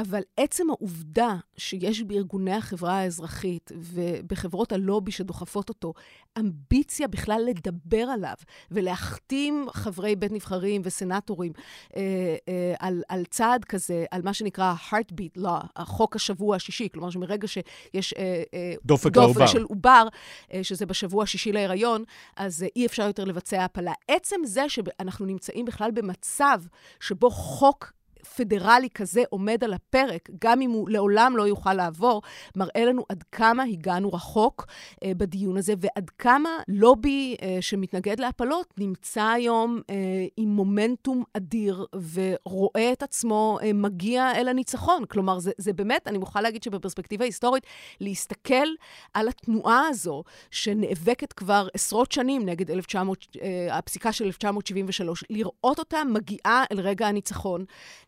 [0.00, 5.92] אבל עצם העובדה שיש בארגוני החברה האזרחית ובחברות הלובי שדוחפות אותו
[6.38, 8.34] אמביציה בכלל לדבר עליו
[8.70, 11.52] ולהחתים חברי בית נבחרים וסנטורים
[11.96, 12.02] אה,
[12.48, 17.48] אה, על, על צעד כזה, על מה שנקרא heartbeat law, החוק השבוע השישי, כלומר שמרגע
[17.48, 20.08] שיש אה, אה, דופק, דופק של עובר,
[20.52, 22.04] אה, שזה בשבוע השישי להיריון,
[22.36, 23.92] אז אה, אי אפשר יותר לבצע הפלה.
[24.08, 26.60] עצם זה שאנחנו נמצאים בכלל במצב
[27.00, 27.95] שבו חוק
[28.36, 32.22] פדרלי כזה עומד על הפרק, גם אם הוא לעולם לא יוכל לעבור,
[32.56, 34.66] מראה לנו עד כמה הגענו רחוק
[35.04, 39.94] אה, בדיון הזה, ועד כמה לובי אה, שמתנגד להפלות נמצא היום אה,
[40.36, 45.04] עם מומנטום אדיר, ורואה את עצמו אה, מגיע אל הניצחון.
[45.04, 47.66] כלומר, זה, זה באמת, אני מוכרחה להגיד שבפרספקטיבה היסטורית,
[48.00, 48.66] להסתכל
[49.14, 56.04] על התנועה הזו, שנאבקת כבר עשרות שנים נגד 1900, אה, הפסיקה של 1973, לראות אותה
[56.04, 57.64] מגיעה אל רגע הניצחון.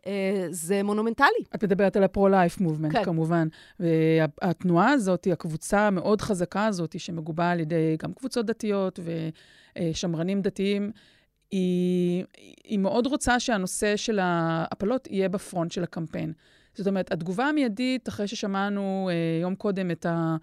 [0.09, 1.45] אה, זה מונומנטלי.
[1.55, 3.05] את מדברת על הפרו-לייף מובמנט, כן.
[3.05, 3.49] כמובן.
[3.81, 9.01] והתנועה הזאת, הקבוצה המאוד חזקה הזאת, שמגובה על ידי גם קבוצות דתיות
[9.79, 10.93] ושמרנים דתיים,
[11.51, 12.25] היא,
[12.65, 16.33] היא מאוד רוצה שהנושא של ההפלות יהיה בפרונט של הקמפיין.
[16.75, 20.37] זאת אומרת, התגובה המיידית, אחרי ששמענו אה, יום קודם את ה...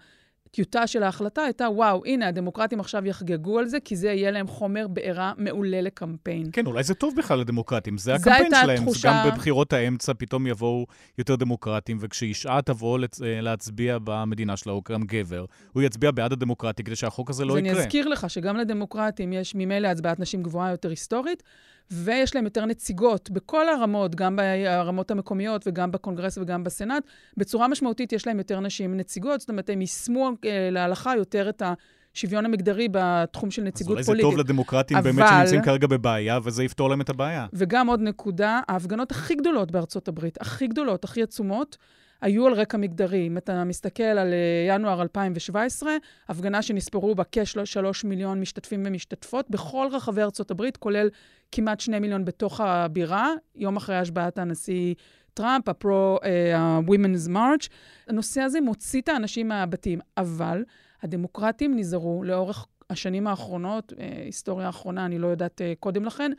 [0.56, 4.46] הטיוטה של ההחלטה הייתה, וואו, הנה, הדמוקרטים עכשיו יחגגו על זה, כי זה יהיה להם
[4.46, 6.48] חומר בעירה מעולה לקמפיין.
[6.52, 8.76] כן, אולי זה טוב בכלל לדמוקרטים, זה הקמפיין שלהם.
[8.76, 9.08] תחושה...
[9.08, 10.86] גם בבחירות האמצע פתאום יבואו
[11.18, 13.22] יותר דמוקרטים, וכשאישה תבוא לצ...
[13.22, 17.58] אה, להצביע במדינה שלה, או גם גבר, הוא יצביע בעד הדמוקרטי כדי שהחוק הזה לא
[17.58, 17.70] יקרה.
[17.70, 21.42] אז אני אזכיר לך שגם לדמוקרטים יש ממילא הצבעת נשים גבוהה יותר היסטורית,
[21.90, 27.02] ויש להם יותר נציגות בכל הרמות, גם ברמות המקומיות וגם בקונגרס וגם בסנאט.
[27.36, 31.62] בצורה משמעותית יש להם יותר נשים נציגות, זאת אומרת, הם יישמו אה, להלכה יותר את
[31.62, 31.74] ה...
[32.16, 34.08] השוויון המגדרי בתחום של נציגות פוליטית.
[34.08, 35.12] אז אולי זה טוב לדמוקרטים אבל...
[35.12, 37.46] באמת שנמצאים כרגע בבעיה, וזה יפתור להם את הבעיה.
[37.52, 41.76] וגם עוד נקודה, ההפגנות הכי גדולות בארצות הברית, הכי גדולות, הכי עצומות,
[42.20, 43.26] היו על רקע מגדרי.
[43.26, 45.96] אם אתה מסתכל על אה, ינואר 2017,
[46.28, 51.08] הפגנה שנספרו בה כ-3 מיליון משתתפים ומשתתפות בכל רחבי ארצות הברית, כולל
[51.52, 54.94] כמעט 2 מיליון בתוך הבירה, יום אחרי השבעת הנשיא
[55.34, 57.68] טראמפ, ה-Pro-Women's uh, March.
[58.08, 60.64] הנושא הזה מוציא את האנשים מהבתים, אבל
[61.02, 66.32] הדמוקרטים נזהרו לאורך השנים האחרונות, אה, היסטוריה האחרונה, אני לא יודעת אה, קודם לכן,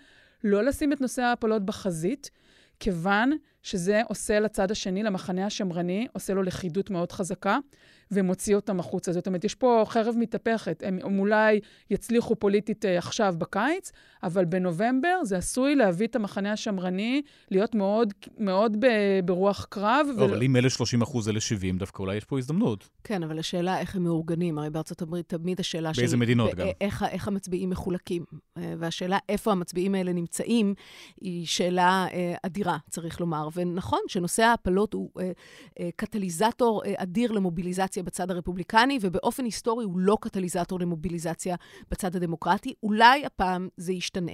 [0.43, 2.31] לא לשים את נושא ההפלות בחזית,
[2.79, 3.31] כיוון
[3.67, 7.57] שזה עושה לצד השני, למחנה השמרני, עושה לו לכידות מאוד חזקה,
[8.11, 9.11] ומוציא אותם החוצה.
[9.13, 10.83] זאת אומרת, יש פה חרב מתהפכת.
[10.85, 13.91] הם, הם אולי יצליחו פוליטית uh, עכשיו בקיץ,
[14.23, 18.87] אבל בנובמבר זה עשוי להביא את המחנה השמרני להיות מאוד, מאוד ב,
[19.25, 20.07] ברוח קרב.
[20.17, 20.25] לא, ו...
[20.25, 22.89] אבל אם אלה 30 אחוז, אלה 70, דווקא אולי יש פה הזדמנות.
[23.03, 24.57] כן, אבל השאלה איך הם מאורגנים.
[24.57, 26.01] הרי בארצות הברית תמיד השאלה של...
[26.01, 26.67] באיזה מדינות גם.
[26.81, 28.23] איך, איך המצביעים מחולקים.
[28.57, 30.73] אה, והשאלה איפה המצביעים האלה נמצאים,
[31.21, 33.47] היא שאלה אה, אדירה, צריך לומר.
[33.55, 35.09] ונכון שנושא ההפלות הוא
[35.95, 37.96] קטליזטור אדיר למוביליזציה.
[37.97, 41.55] למוביליזציה בצד הרפובליקני, ובאופן היסטורי הוא לא קטליזטור למוביליזציה
[41.91, 42.73] בצד הדמוקרטי.
[42.83, 44.31] אולי הפעם זה ישתנה.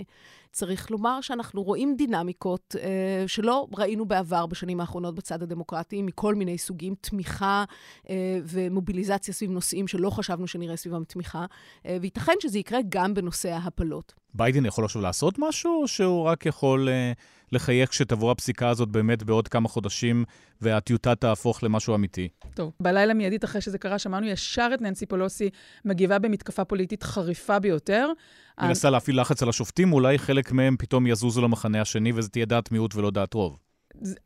[0.51, 6.57] צריך לומר שאנחנו רואים דינמיקות אה, שלא ראינו בעבר בשנים האחרונות בצד הדמוקרטי, מכל מיני
[6.57, 7.63] סוגים, תמיכה
[8.09, 11.45] אה, ומוביליזציה סביב נושאים שלא חשבנו שנראה סביבם תמיכה,
[11.85, 14.22] אה, וייתכן שזה יקרה גם בנושא ההפלות.
[14.35, 17.11] ביידן יכול עכשיו לעשות משהו, או שהוא רק יכול אה,
[17.51, 20.25] לחייך כשתבוא הפסיקה הזאת באמת בעוד כמה חודשים,
[20.61, 22.27] והטיוטה תהפוך למשהו אמיתי?
[22.53, 25.49] טוב, בלילה מיידית אחרי שזה קרה, שמענו ישר את ננסי פולוסי
[25.85, 28.09] מגיבה במתקפה פוליטית חריפה ביותר.
[28.61, 32.71] מנסה להפעיל לחץ על השופטים, אולי חלק מהם פתאום יזוזו למחנה השני, וזה תהיה דעת
[32.71, 33.57] מיעוט ולא דעת רוב.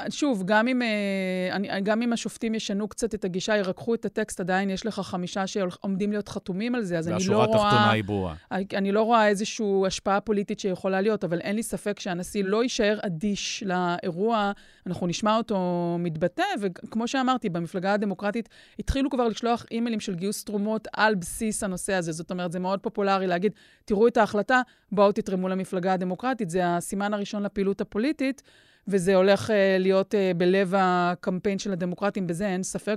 [0.10, 4.70] שוב, גם אם, אה, גם אם השופטים ישנו קצת את הגישה, ירככו את הטקסט, עדיין
[4.70, 7.48] יש לך חמישה שעומדים להיות חתומים על זה, אז אני לא רואה...
[7.48, 8.36] והשורה התחתונה היא ברורה.
[8.52, 13.00] אני לא רואה איזושהי השפעה פוליטית שיכולה להיות, אבל אין לי ספק שהנשיא לא יישאר
[13.02, 14.52] אדיש לאירוע.
[14.88, 18.50] אנחנו נשמע אותו מתבטא, וכמו שאמרתי, במפלגה הדמוקרטית
[18.80, 22.12] התחילו כבר לשלוח אימיילים של גיוס תרומות על בסיס הנושא הזה.
[22.12, 23.52] זאת אומרת, זה מאוד פופולרי להגיד,
[23.86, 26.50] תראו את ההחלטה, בואו תתרמו למפלגה הדמוקרטית.
[26.50, 28.42] זה הסימן הראשון לפעילות הפוליטית.
[28.88, 32.96] וזה הולך uh, להיות uh, בלב הקמפיין של הדמוקרטים, בזה אין ספק,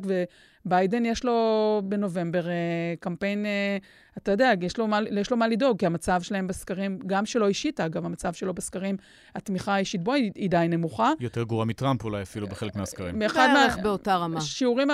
[0.65, 5.49] וביידן יש לו בנובמבר uh, קמפיין, uh, אתה יודע, יש לו, מה, יש לו מה
[5.49, 8.97] לדאוג, כי המצב שלהם בסקרים, גם שלו אישית, אגב, המצב שלו בסקרים,
[9.35, 11.13] התמיכה האישית בו היא, היא די נמוכה.
[11.21, 13.19] יותר גרועה מטראמפ אולי אפילו בחלק מהסקרים.
[13.19, 13.67] בערך מה...
[13.83, 14.39] באותה רמה.
[14.39, 14.89] השיעורים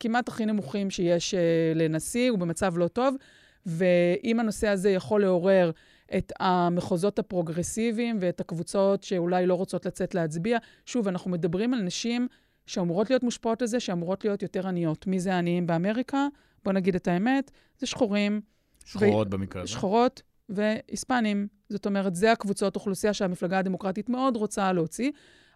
[0.00, 3.16] כמעט הכי נמוכים שיש uh, לנשיא, הוא במצב לא טוב,
[3.66, 5.70] ואם הנושא הזה יכול לעורר...
[6.16, 10.58] את המחוזות הפרוגרסיביים ואת הקבוצות שאולי לא רוצות לצאת להצביע.
[10.86, 12.28] שוב, אנחנו מדברים על נשים
[12.66, 15.06] שאמורות להיות מושפעות לזה, שאמורות להיות יותר עניות.
[15.06, 16.26] מי זה העניים באמריקה?
[16.64, 18.40] בואו נגיד את האמת, זה שחורים.
[18.84, 19.30] שחורות ו...
[19.30, 19.72] במקרה הזה.
[19.72, 21.46] שחורות והיספנים.
[21.68, 25.10] זאת אומרת, זה הקבוצות אוכלוסייה שהמפלגה הדמוקרטית מאוד רוצה להוציא.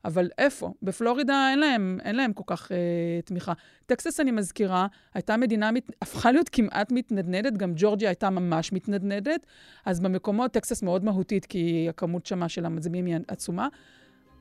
[0.04, 0.72] אבל איפה?
[0.82, 2.76] בפלורידה אין להם, אין להם כל כך אה,
[3.24, 3.52] תמיכה.
[3.86, 9.46] טקסס, אני מזכירה, הייתה מדינה, מת, הפכה להיות כמעט מתנדנדת, גם ג'ורג'יה הייתה ממש מתנדנדת,
[9.84, 13.68] אז במקומות, טקסס מאוד מהותית, כי הכמות שמה של המצביעים היא עצומה.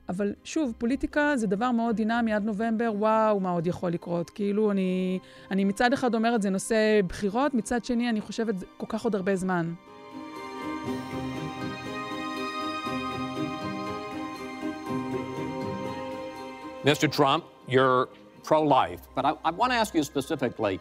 [0.08, 4.30] אבל שוב, פוליטיקה זה דבר מאוד דינמי עד נובמבר, וואו, מה עוד יכול לקרות?
[4.30, 5.18] כאילו, אני,
[5.50, 9.36] אני מצד אחד אומרת, זה נושא בחירות, מצד שני, אני חושבת, כל כך עוד הרבה
[9.36, 9.74] זמן.
[16.84, 17.10] Mr.
[17.10, 18.10] Trump, you're
[18.42, 20.78] pro life, but I, I want to ask you specifically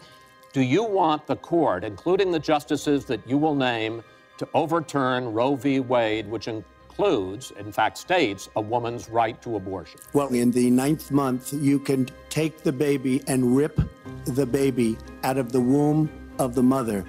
[0.51, 4.03] do you want the court, including the justices that you will name,
[4.37, 5.79] to overturn Roe v.
[5.79, 9.99] Wade, which includes, in fact, states a woman's right to abortion?
[10.11, 13.79] Well, in the ninth month, you can take the baby and rip
[14.25, 17.03] the baby out of the womb of the mother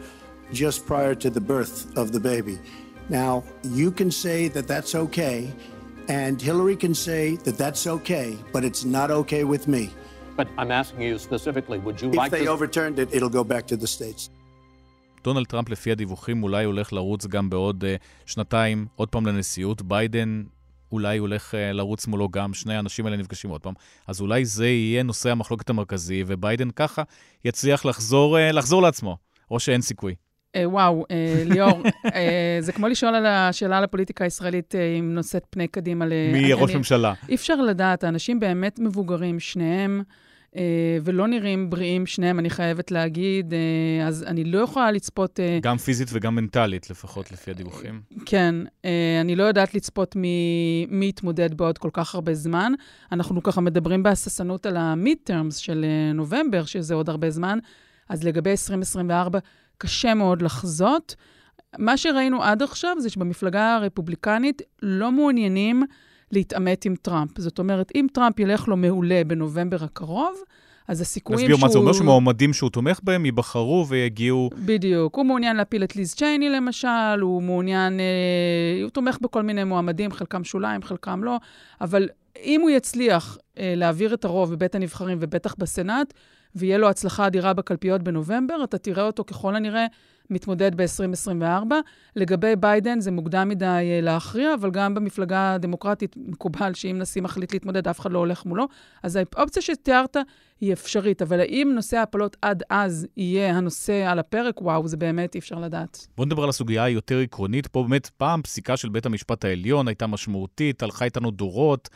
[0.52, 2.58] just prior to the birth of the baby.
[3.10, 5.52] Now, you can say that that's okay
[6.08, 9.90] And Hillary can say that that's okay, but it's not okay with me.
[10.36, 12.36] But I'm asking you specifically, would you if like to...
[12.36, 14.30] If they overturned it, it'll go back to the states.
[15.24, 19.82] דונלד טראמפ, לפי הדיווחים, אולי הולך לרוץ גם בעוד uh, שנתיים, עוד פעם לנשיאות.
[19.82, 20.42] ביידן
[20.92, 23.74] אולי הולך uh, לרוץ מולו גם, שני האנשים האלה נפגשים עוד פעם.
[24.06, 27.02] אז אולי זה יהיה נושא המחלוקת המרכזי, וביידן ככה
[27.44, 29.16] יצליח לחזור, uh, לחזור לעצמו,
[29.50, 30.14] או שאין סיכוי.
[30.56, 31.82] אה, וואו, אה, ליאור,
[32.14, 36.12] אה, זה כמו לשאול על השאלה על הפוליטיקה הישראלית, אם נושאת פני קדימה ל...
[36.32, 37.12] מי יהיה ראש ממשלה?
[37.28, 40.02] אי אפשר לדעת, האנשים באמת מבוגרים, שניהם,
[41.02, 43.54] ולא נראים בריאים, שניהם, אני חייבת להגיד,
[44.06, 45.40] אז אני לא יכולה לצפות...
[45.62, 48.00] גם פיזית וגם מנטלית, לפחות לפי הדיווחים.
[48.26, 48.54] כן,
[49.20, 52.72] אני לא יודעת לצפות מי, מי יתמודד בעוד כל כך הרבה זמן.
[53.12, 57.58] אנחנו ככה מדברים בהססנות על ה-midterms של נובמבר, שזה עוד הרבה זמן.
[58.08, 59.38] אז לגבי 2024,
[59.78, 61.14] קשה מאוד לחזות.
[61.78, 65.82] מה שראינו עד עכשיו זה שבמפלגה הרפובליקנית לא מעוניינים
[66.32, 67.40] להתעמת עם טראמפ.
[67.40, 70.34] זאת אומרת, אם טראמפ ילך לו מעולה בנובמבר הקרוב,
[70.88, 71.50] אז הסיכויים שהוא...
[71.50, 74.50] נסביר מה זה אומר, שמועמדים שהוא תומך בהם ייבחרו ויגיעו...
[74.64, 75.16] בדיוק.
[75.16, 78.00] הוא מעוניין להפיל את ליז צ'ייני למשל, הוא מעוניין...
[78.00, 81.36] אה, הוא תומך בכל מיני מועמדים, חלקם שוליים, חלקם לא,
[81.80, 82.08] אבל
[82.44, 86.14] אם הוא יצליח אה, להעביר את הרוב בבית הנבחרים ובטח בסנאט,
[86.56, 89.86] ויהיה לו הצלחה אדירה בקלפיות בנובמבר, אתה תראה אותו ככל הנראה
[90.30, 91.72] מתמודד ב-2024.
[92.16, 97.52] לגבי ביידן, זה מוקדם מדי אה, להכריע, אבל גם במפלגה הדמוקרטית מקובל שאם נשיא מחליט
[97.52, 98.66] להתמודד, אף אחד לא הולך מולו.
[99.02, 100.16] אז האופציה שתיארת
[100.60, 104.60] היא אפשרית, אבל האם נושא ההפלות עד אז יהיה הנושא על הפרק?
[104.60, 106.06] וואו, זה באמת אי אפשר לדעת.
[106.16, 107.66] בוא נדבר על הסוגיה היותר עקרונית.
[107.66, 111.88] פה באמת פעם פסיקה של בית המשפט העליון הייתה משמעותית, הלכה איתנו דורות.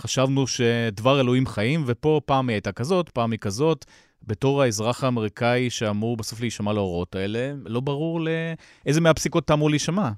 [0.00, 3.84] חשבנו שדבר אלוהים חיים, ופה פעם היא הייתה כזאת, פעם היא כזאת.
[4.22, 10.10] בתור האזרח האמריקאי שאמור בסוף להישמע להוראות האלה, לא ברור לאיזה מהפסיקות אתה אמור להישמע.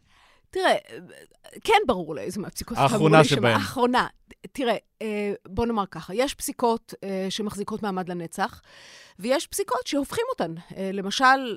[0.51, 0.75] תראה,
[1.65, 3.19] כן ברור לאיזה מהפסיקות אתה אמור להישמע.
[3.19, 3.55] האחרונה שבהן.
[3.55, 4.07] האחרונה.
[4.53, 8.61] תראה, אה, בוא נאמר ככה, יש פסיקות אה, שמחזיקות מעמד לנצח,
[9.19, 10.55] ויש פסיקות שהופכים אותן.
[10.77, 11.57] אה, למשל,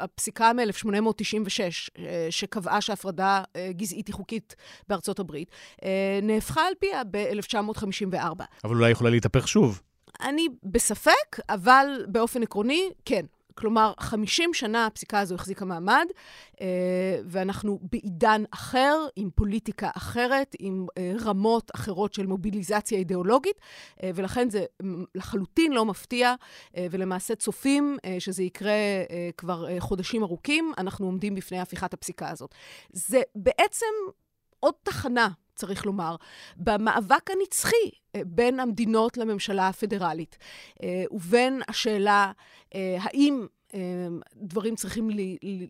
[0.00, 4.56] הפסיקה מ-1896, שקבעה שהפרדה גזעית היא חוקית
[4.88, 5.50] בארצות הברית,
[6.22, 8.42] נהפכה על פיה ב-1954.
[8.64, 9.82] אבל אולי יכולה להתהפך שוב.
[10.20, 13.26] אני בספק, אבל באופן עקרוני, כן.
[13.58, 16.06] כלומר, 50 שנה הפסיקה הזו החזיקה מעמד,
[16.60, 16.66] אה,
[17.24, 23.56] ואנחנו בעידן אחר, עם פוליטיקה אחרת, עם אה, רמות אחרות של מוביליזציה אידיאולוגית,
[24.02, 24.64] אה, ולכן זה
[25.14, 26.34] לחלוטין לא מפתיע,
[26.90, 28.72] ולמעשה צופים שזה יקרה
[29.36, 32.54] כבר חודשים ארוכים, אנחנו עומדים בפני הפיכת הפסיקה הזאת.
[32.92, 33.86] זה בעצם
[34.60, 36.16] עוד תחנה צריך לומר,
[36.56, 40.38] במאבק הנצחי בין המדינות לממשלה הפדרלית,
[41.10, 42.32] ובין השאלה
[42.74, 43.57] האם אמ,
[44.36, 45.10] דברים צריכים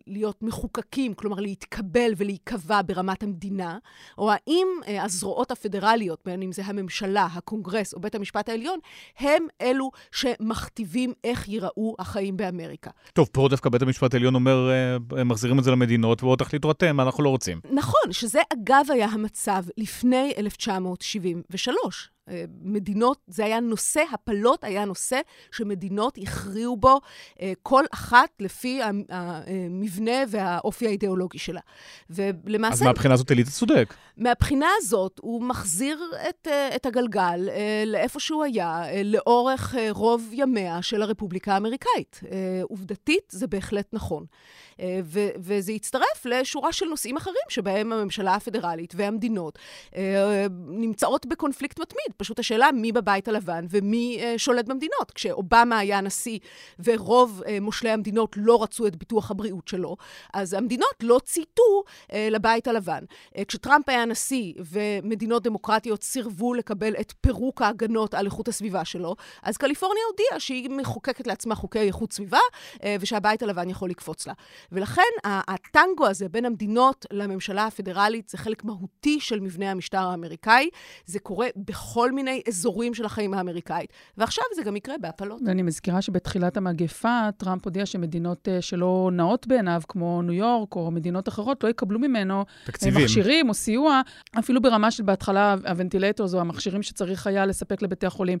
[0.07, 3.77] להיות מחוקקים, כלומר להתקבל ולהיקבע ברמת המדינה,
[4.17, 8.79] או האם אה, הזרועות הפדרליות, בין אם זה הממשלה, הקונגרס או בית המשפט העליון,
[9.19, 12.91] הם אלו שמכתיבים איך ייראו החיים באמריקה.
[13.13, 14.69] טוב, פה דווקא בית המשפט העליון אומר,
[15.17, 17.61] אה, מחזירים את זה למדינות, ובואו תחליטו אתם, אנחנו לא רוצים.
[17.71, 22.09] נכון, שזה אגב היה המצב לפני 1973.
[22.61, 25.19] מדינות, זה היה נושא, הפלות היה נושא
[25.51, 26.99] שמדינות הכריעו בו
[27.41, 31.61] אה, כל אחת לפי המבנה והאופי האידיאולוגי שלה.
[32.09, 32.73] ולמעשה...
[32.73, 33.93] אז מהבחינה הזאת אליטה צודק.
[34.17, 40.81] מהבחינה הזאת הוא מחזיר את, אה, את הגלגל אה, לאיפה שהוא היה לאורך רוב ימיה
[40.81, 42.21] של הרפובליקה האמריקאית.
[42.63, 44.25] עובדתית זה בהחלט נכון.
[44.79, 49.59] אה, ו- וזה יצטרף לשורה של נושאים אחרים שבהם הממשלה הפדרלית והמדינות
[49.95, 52.15] אה, נמצאות בקונפליקט מתמיד.
[52.19, 55.11] פשוט השאלה מי בבית הלבן ומי אה, שולט במדינות.
[55.11, 56.39] כשאובמה היה נשיא
[56.79, 59.97] ורוב מושלי המדינות לא רצו את ביטוח הבריאות שלו,
[60.33, 63.03] אז המדינות לא צייתו לבית הלבן.
[63.47, 69.57] כשטראמפ היה נשיא ומדינות דמוקרטיות סירבו לקבל את פירוק ההגנות על איכות הסביבה שלו, אז
[69.57, 72.39] קליפורניה הודיעה שהיא מחוקקת לעצמה חוקי איכות סביבה
[72.99, 74.33] ושהבית הלבן יכול לקפוץ לה.
[74.71, 80.69] ולכן הטנגו הזה בין המדינות לממשלה הפדרלית זה חלק מהותי של מבנה המשטר האמריקאי.
[81.05, 85.41] זה קורה בכל מיני אזורים של החיים האמריקאית, ועכשיו זה גם יקרה בהפלות.
[85.45, 90.91] ואני מזכירה שבתחילת המגפה, טראמפ הודיע שמדינות אה, שלא נאות בעיניו, כמו ניו יורק או
[90.91, 93.03] מדינות אחרות, לא יקבלו ממנו אה, תקציבים.
[93.03, 94.01] מכשירים או סיוע,
[94.39, 98.37] אפילו ברמה של בהתחלה הוונטילטור, או המכשירים שצריך היה לספק לבתי החולים.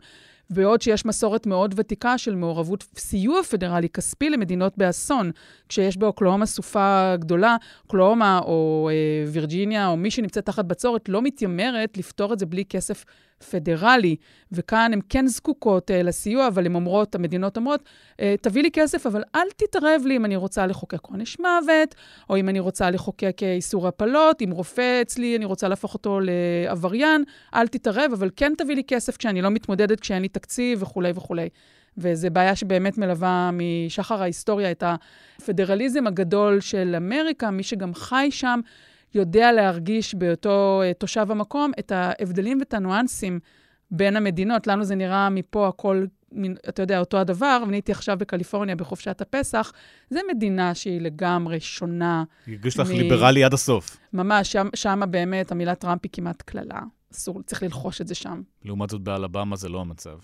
[0.49, 5.31] בעוד שיש מסורת מאוד ותיקה של מעורבות סיוע פדרלי כספי למדינות באסון,
[5.69, 11.97] כשיש באוקלאומה סופה גדולה, אוקלאומה או אה, וירג'יניה או מי שנמצאת תחת בצורת לא מתיימרת
[11.97, 13.05] לפתור את זה בלי כסף
[13.51, 14.15] פדרלי,
[14.51, 19.05] וכאן הן כן זקוקות uh, לסיוע, אבל הן אומרות, המדינות אומרות, uh, תביא לי כסף,
[19.05, 21.95] אבל אל תתערב לי אם אני רוצה לחוקק עונש מוות,
[22.29, 26.19] או אם אני רוצה לחוקק אה, איסור הפלות, אם רופא אצלי, אני רוצה להפוך אותו
[26.21, 30.29] לעבריין, אל תתערב, אבל כן תביא לי כסף כשאני לא מתמודדת, כשאין לי
[30.77, 31.49] וכולי וכולי.
[31.97, 38.59] וזו בעיה שבאמת מלווה משחר ההיסטוריה את הפדרליזם הגדול של אמריקה, מי שגם חי שם.
[39.15, 43.39] יודע להרגיש בהיותו uh, תושב המקום את ההבדלים ואת הניואנסים
[43.91, 44.67] בין המדינות.
[44.67, 46.05] לנו זה נראה מפה הכל,
[46.69, 49.71] אתה יודע, אותו הדבר, ואני הייתי עכשיו בקליפורניה בחופשת הפסח.
[50.09, 52.23] זו מדינה שהיא לגמרי שונה.
[52.47, 52.93] הרגיש לך מ...
[52.93, 53.97] ליברלי עד הסוף.
[54.13, 56.79] ממש, שם, שם באמת המילה טראמפ היא כמעט קללה.
[57.13, 58.41] אסור, צריך ללחוש את זה שם.
[58.65, 60.17] לעומת זאת באלבמה זה לא המצב.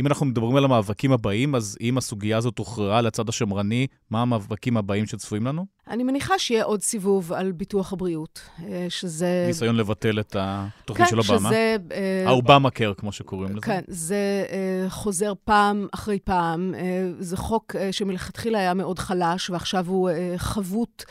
[0.00, 4.76] אם אנחנו מדברים על המאבקים הבאים, אז אם הסוגיה הזאת הוכרעה לצד השמרני, מה המאבקים
[4.76, 5.66] הבאים שצפויים לנו?
[5.88, 9.44] אני מניחה שיהיה עוד סיבוב על ביטוח הבריאות, אה, שזה...
[9.46, 11.50] ניסיון לבטל את התוכנית כן, של אובמה.
[11.50, 12.24] כן, שזה...
[12.26, 13.66] האובמה קר, כמו שקוראים לזה.
[13.66, 16.74] כן, זה uh, חוזר פעם אחרי פעם.
[17.18, 21.04] זה חוק שמלכתחילה היה מאוד חלש, ועכשיו הוא חבוט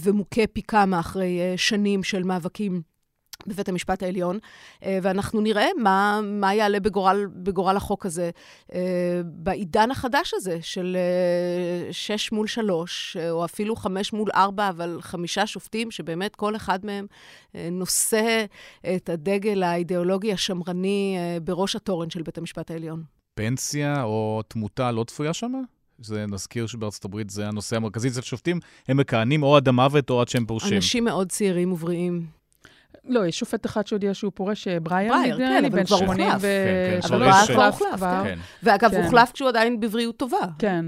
[0.00, 2.89] ומוכה פי כמה אחרי שנים של מאבקים.
[3.46, 4.38] בבית המשפט העליון,
[4.84, 8.30] אה, ואנחנו נראה מה, מה יעלה בגורל, בגורל החוק הזה
[8.74, 14.98] אה, בעידן החדש הזה של אה, שש מול שלוש, או אפילו חמש מול ארבע, אבל
[15.00, 17.06] חמישה שופטים, שבאמת כל אחד מהם
[17.54, 18.44] נושא
[18.96, 23.02] את הדגל האידיאולוגי השמרני בראש התורן של בית המשפט העליון.
[23.34, 25.52] פנסיה או תמותה לא צפויה שם?
[26.00, 30.20] זה, נזכיר שבארצות הברית זה הנושא המרכזי אצל שופטים, הם מכהנים או עד המוות או
[30.20, 30.76] עד שהם פורשים.
[30.76, 32.39] אנשים מאוד צעירים ובריאים.
[33.04, 36.42] לא, יש שופט אחד שהודיע שהוא פורש, אה, ברייר, ברייר, כן, אבל כבר הוחלף.
[36.42, 38.38] כן, כן, אבל ברייר כבר הוחלף, כן.
[38.62, 40.46] ואגב, הוא הוחלף כשהוא עדיין בבריאות טובה.
[40.58, 40.84] כן.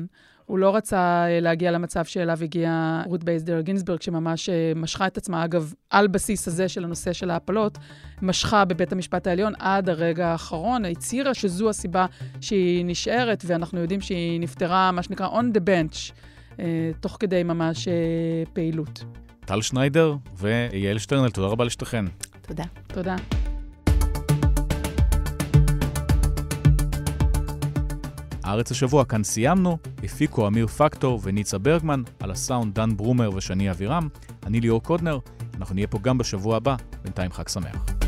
[0.47, 5.17] הוא לא רצה אה, להגיע למצב שאליו הגיעה רות ביידר גינסבורג, שממש אה, משכה את
[5.17, 7.79] עצמה, אגב, על בסיס הזה של הנושא של ההפלות,
[8.23, 12.07] משכה בבית המשפט העליון עד הרגע האחרון, הצהירה שזו הסיבה
[12.41, 16.13] שהיא נשארת, ואנחנו יודעים שהיא נפטרה, מה שנקרא, on the bench,
[17.01, 17.89] תוך כדי ממש
[18.53, 19.05] פעילות.
[19.53, 22.05] טל שניידר ויעל שטרנל, תודה רבה לשתיכן.
[22.43, 22.65] תודה.
[22.87, 23.17] תודה.
[28.45, 34.09] הארץ השבוע כאן סיימנו, הפיקו אמיר פקטור וניצה ברגמן, על הסאונד דן ברומר ושני אבירם,
[34.47, 35.19] אני ליאור קודנר,
[35.59, 38.02] אנחנו נהיה פה גם בשבוע הבא, בינתיים חג שמח.